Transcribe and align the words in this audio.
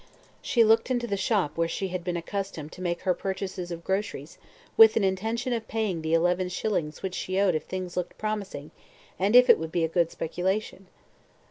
She 0.41 0.63
looked 0.63 0.89
into 0.89 1.05
the 1.05 1.15
shop 1.15 1.55
where 1.55 1.67
she 1.67 1.89
had 1.89 2.03
been 2.03 2.17
accustomed 2.17 2.71
to 2.71 2.81
make 2.81 3.01
her 3.01 3.13
purchases 3.13 3.69
of 3.69 3.83
groceries, 3.83 4.39
with 4.75 4.97
an 4.97 5.03
intention 5.03 5.53
of 5.53 5.67
paying 5.67 6.01
the 6.01 6.15
eleven 6.15 6.49
shillings 6.49 7.03
which 7.03 7.13
she 7.13 7.39
owed 7.39 7.53
if 7.53 7.65
things 7.65 7.95
looked 7.95 8.17
promising, 8.17 8.71
and 9.19 9.35
if 9.35 9.47
it 9.47 9.59
would 9.59 9.71
be 9.71 9.83
a 9.83 9.87
good 9.87 10.09
speculation. 10.09 10.87